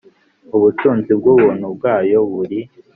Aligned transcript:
ubutunzi 0.55 1.11
bw 1.19 1.25
ubuntu 1.33 1.65
bwayo 1.75 2.17
buri 2.31 2.59